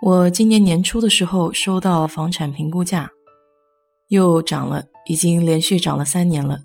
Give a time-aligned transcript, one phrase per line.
[0.00, 3.10] 我今年年初的时候收到房产评估价，
[4.08, 6.60] 又涨了，已经连续涨了三年了。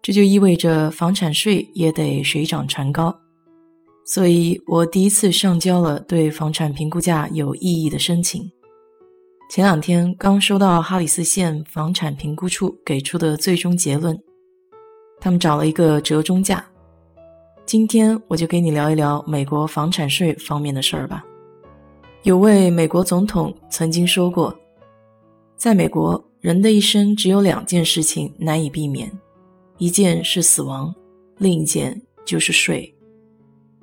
[0.00, 3.12] 这就意味着房产税也得水涨船高，
[4.06, 8.48] 所以我第一次上交了对房产评估价有异议的申请。
[9.50, 14.16] 前两天刚收到哈里斯县房产评估处给出的最终结论，
[15.20, 16.64] 他们找了一个折中价。
[17.66, 21.24] 今天我就给你聊一聊美国房产税方面的事儿吧。
[22.28, 24.54] 有位美国总统曾经说过，
[25.56, 29.10] 在美国，人的一生只有两件事情难以避免，
[29.78, 30.94] 一件是死亡，
[31.38, 32.94] 另一件就是税。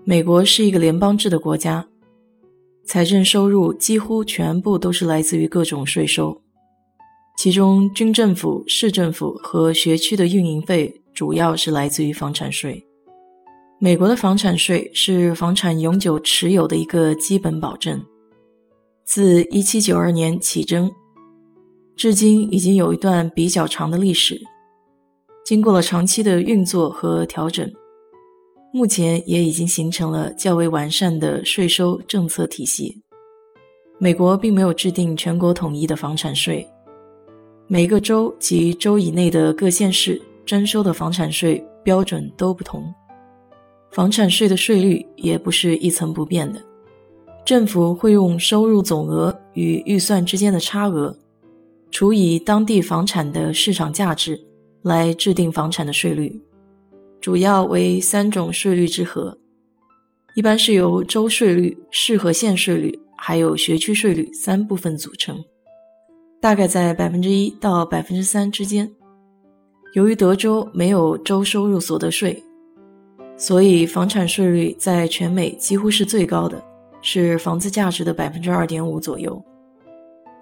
[0.04, 1.88] 美国是一个联邦制的国家，
[2.86, 6.40] 财政收入几乎全部都是来自于各种税收，
[7.40, 12.86] 其中军政府、市政府和学区的运营费主要是来自于房产税。
[13.80, 18.00] 美国的房产税是房产永久持有的一个基本保证。
[19.06, 20.92] 自1792年起征，
[21.96, 24.42] 至今已经有一段比较长的历史。
[25.46, 27.72] 经过了长期的运作和调整，
[28.74, 33.00] 目前也已经形成了较为完善的税收政策体系。
[34.00, 36.68] 美国并没有制定全国统一的房产税，
[37.68, 42.92] 每个州及州以内的各县市征收的房产税标准都不同，
[43.92, 46.60] 房产税的税率也不是一成不变的。
[47.46, 51.16] 政府会用收入总额与预算之间的差额，
[51.92, 54.44] 除以当地房产的市场价值，
[54.82, 56.42] 来制定房产的税率，
[57.22, 59.38] 主要为三种税率之和，
[60.34, 65.38] 一般是由州税率、市和县税率，还有学区税率三部分组成，
[66.42, 68.92] 大概在百分之一到百分之三之间。
[69.94, 72.44] 由于德州没有州收入所得税，
[73.38, 76.60] 所以房产税率在全美几乎是最高的。
[77.08, 79.40] 是房子价值的百分之二点五左右，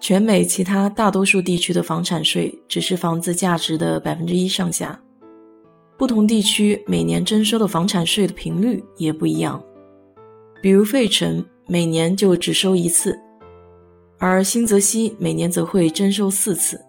[0.00, 4.98] 全美其他大多数地区的房产税只是房子价值的百分之一上下。
[5.98, 9.62] 不同地区每年征收的房产税的频率也不一样，
[10.62, 13.14] 比如费城每年就只收一次，
[14.18, 16.80] 而新泽西每年则会征收四次。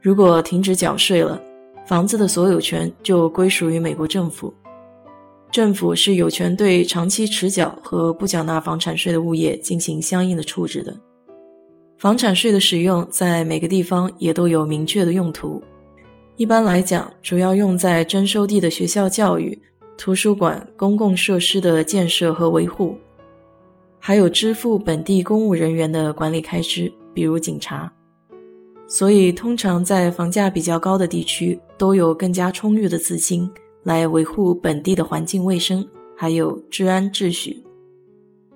[0.00, 1.42] 如果停止缴税了，
[1.84, 4.54] 房子的所有权就归属于美国政府。
[5.56, 10.94] 政府是有权对长期迟缴和不缴纳房产税的物业进行相应的处置的。
[11.96, 15.62] 房产税的使用在每个地方也都有明确的用途。
[16.36, 19.58] 一般来讲，主要用在征收地的学校教育、
[19.96, 22.94] 图书馆、公共设施的建设和维护，
[23.98, 27.90] 还有支付本地公务人员的管理开支，比如警察。
[28.86, 33.50] 所以，通常在房价比较高的地区，都有更加充裕的资金。
[33.86, 35.86] 来维护本地的环境卫生，
[36.16, 37.62] 还有治安秩序。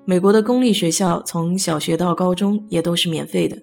[0.05, 3.57] 美国的公立学校从小学到高中也都是免费的，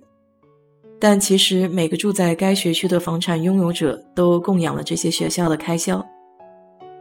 [0.97, 6.01] 但其实每个住在该学区的房产拥有者都供养了这些学校的开销，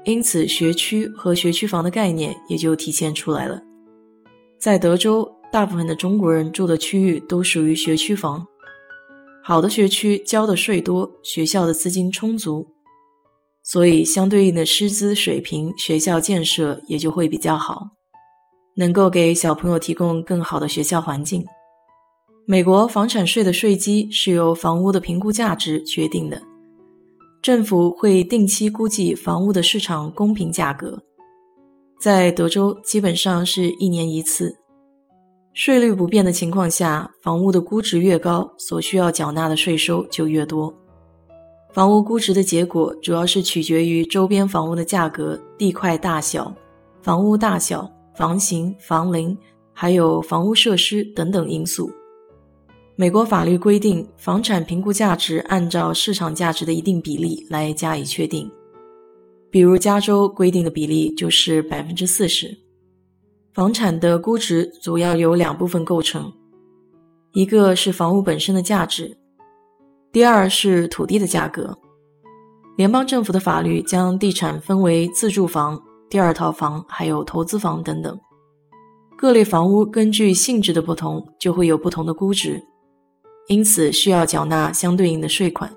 [0.04, 3.62] 因此学区和学区房的概念也就体现出来了。
[4.58, 8.44] 在德州，大部分的中国人住的区域都属于学区房，
[9.44, 12.66] 好的学区交的税多，学校的资金充足。
[13.68, 17.88] 所以，相对应的师资水平、学校建设也就会比较好，
[18.76, 21.44] 能够给小朋友提供更好的学校环境。
[22.46, 26.40] 美国房产税的税基是由房屋的评估价值决定的，
[27.42, 31.02] 政府会定期估计房屋的市场公平价格，
[32.00, 34.56] 在德州基本上是一年一次。
[35.54, 40.72] 税率不变的情况下，房屋的估值越高，所需要缴纳的税收就越多。
[41.76, 46.50] 房屋估值的结果主要是取决于周边房屋的价格、地块大小、
[47.02, 49.36] 房屋大小、房型、房龄，
[49.74, 51.90] 还有房屋设施等等因素。
[52.94, 58.50] 美国法律规定，房产评估价值按照市场价值的一定比例来加以确定。
[59.50, 62.56] 比如，加州规定的比例就是百分之四十。
[63.52, 66.32] 房产的估值主要由两部分构成，
[67.34, 69.14] 一个是房屋本身的价值。
[70.12, 71.76] 第二是土地的价格。
[72.76, 78.18] 联邦政府的法律将地产分为自住房、第二套房还有投资房等等。
[79.16, 82.62] 各类房屋根据性质的不同，就会有不同的估值，
[83.48, 85.72] 因此需要缴纳相对应的税款。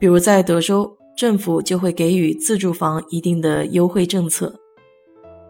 [0.00, 4.52] 比如在德州，政府就会给予自住房一定的优惠政策，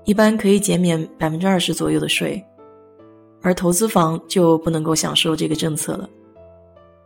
[0.05, 2.45] 一般可以减免百分之二十左右的税，
[3.41, 6.07] 而投资房就不能够享受这个政策了。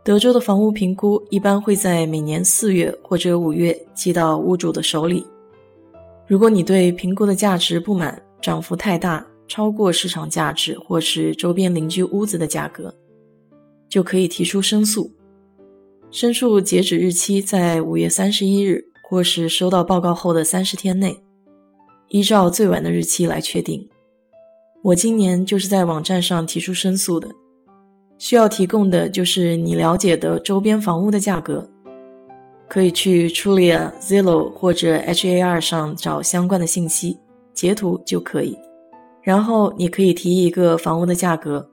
[0.07, 5.27] 德州的房屋评估一般会在每年四月或者五月寄到屋主的手里。
[6.25, 12.95] 如果你对评估的价值不满，涨幅太大，超过市场价值或是周边邻居屋子的价格，
[13.89, 15.11] 就可以提出申诉。
[16.09, 21.21] 申诉截止日期在五月三十一日，或是收到报告后的三十天内，
[22.07, 23.85] 依照最晚的日期来确定。
[24.83, 27.29] 我今年就是在网站上提出申诉的，
[28.17, 31.67] 需要提供的就是你了解的周边房屋的价格。
[32.69, 37.17] 可以去 Trulia、Zillow 或者 HAR 上找相关的信息，
[37.53, 38.57] 截图就可以。
[39.21, 41.65] 然后你可以提一个房屋的价格，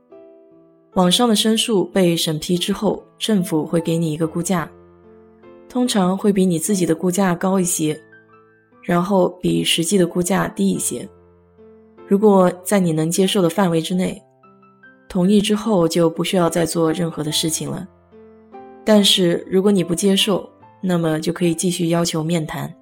[0.92, 4.70] 网上的申诉被审批之后，政府会给你一个估价，
[5.68, 8.00] 通常会比你自己的估价高一些，
[8.80, 11.08] 然后比实际的估价低一些。
[12.06, 14.22] 如果在你能接受的范围之内，
[15.14, 17.86] 同意之后就不需要再做任何的事情了。
[18.84, 20.50] 但是如果你不接受，
[20.80, 22.74] 那么就可以继续要求面谈，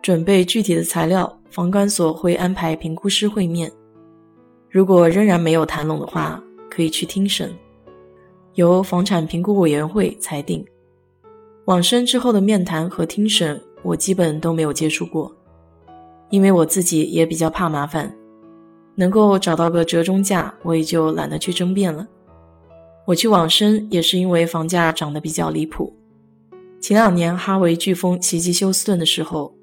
[0.00, 1.38] 准备具体的材料。
[1.50, 3.70] 房管所会安排评估师会面。
[4.70, 7.52] 如果仍然没有谈拢的话，可以去听审，
[8.54, 10.64] 由房产评估委员会裁定。
[11.66, 15.30] 往生之后的面谈和听审，我基本都没有接触过，
[16.30, 18.10] 因为我自己也比较怕麻烦。
[18.94, 22.06] 能够找到个折中价，我也就懒得去争辩了。
[23.06, 25.92] 我去往生也是因为房价涨得比较离谱。
[26.80, 29.54] 前两年哈维飓风袭击休斯顿的时候，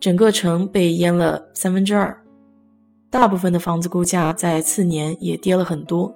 [0.00, 2.16] 整个城被淹了三分之二，
[3.10, 6.14] 大部分的房子估价在次年也跌了很多。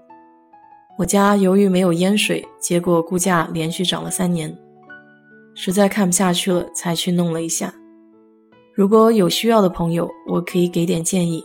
[0.99, 4.55] 我家由于没有淹水，结果估价连续涨了三年，
[5.55, 7.73] 实在看不下去了，才去弄了一下。
[8.75, 11.45] 如果有需要的朋友，我可以给点建议。